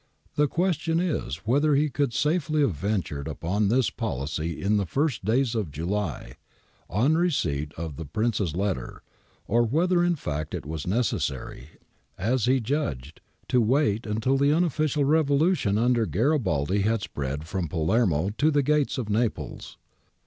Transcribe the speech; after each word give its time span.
The 0.33 0.47
question 0.47 0.99
is 0.99 1.45
whether 1.45 1.75
he 1.75 1.87
could 1.91 2.11
safely 2.11 2.61
have 2.61 2.73
ventured 2.73 3.27
upon 3.27 3.67
this 3.67 3.91
policy 3.91 4.59
in 4.59 4.77
the 4.77 4.87
first 4.87 5.23
days 5.23 5.53
of 5.53 5.69
July, 5.69 6.37
on 6.89 7.13
receipt 7.17 7.71
of 7.75 7.97
the 7.97 8.05
Prince's 8.05 8.55
letter, 8.55 9.03
or 9.45 9.61
whether 9.61 10.03
in 10.03 10.15
fact 10.15 10.55
it 10.55 10.65
was 10.65 10.87
necessary, 10.87 11.69
as 12.17 12.45
he 12.45 12.59
judged, 12.59 13.21
to 13.49 13.61
wait 13.61 14.07
until 14.07 14.37
the 14.39 14.51
unofficial 14.51 15.05
revolution 15.05 15.77
under 15.77 16.07
Garibaldi 16.07 16.81
had 16.81 17.03
spread 17.03 17.45
from 17.45 17.67
Palermo 17.67 18.31
to 18.39 18.49
the 18.49 18.63
gates 18.63 18.97
of 18.97 19.07
Naples. 19.07 19.77